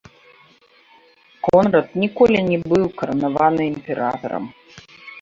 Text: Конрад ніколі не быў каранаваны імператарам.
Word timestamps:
Конрад 1.49 1.87
ніколі 2.05 2.37
не 2.49 2.57
быў 2.75 2.85
каранаваны 3.03 3.61
імператарам. 3.77 4.43